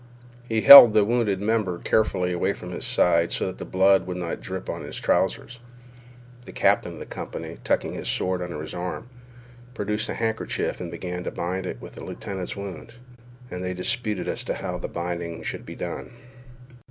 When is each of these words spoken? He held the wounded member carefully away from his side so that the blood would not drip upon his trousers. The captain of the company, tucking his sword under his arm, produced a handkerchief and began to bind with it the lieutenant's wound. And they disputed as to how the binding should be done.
He 0.49 0.61
held 0.61 0.95
the 0.95 1.05
wounded 1.05 1.39
member 1.41 1.77
carefully 1.77 2.31
away 2.31 2.53
from 2.53 2.71
his 2.71 2.85
side 2.87 3.31
so 3.31 3.45
that 3.45 3.59
the 3.59 3.65
blood 3.65 4.07
would 4.07 4.17
not 4.17 4.41
drip 4.41 4.67
upon 4.67 4.81
his 4.81 4.99
trousers. 4.99 5.59
The 6.45 6.51
captain 6.51 6.93
of 6.93 6.99
the 6.99 7.05
company, 7.05 7.59
tucking 7.63 7.93
his 7.93 8.07
sword 8.07 8.41
under 8.41 8.63
his 8.63 8.73
arm, 8.73 9.09
produced 9.75 10.09
a 10.09 10.15
handkerchief 10.15 10.81
and 10.81 10.89
began 10.89 11.23
to 11.25 11.29
bind 11.29 11.67
with 11.79 11.93
it 11.93 11.99
the 11.99 12.03
lieutenant's 12.03 12.55
wound. 12.55 12.93
And 13.51 13.63
they 13.63 13.75
disputed 13.75 14.27
as 14.27 14.43
to 14.45 14.55
how 14.55 14.79
the 14.79 14.87
binding 14.87 15.43
should 15.43 15.67
be 15.67 15.75
done. 15.75 16.09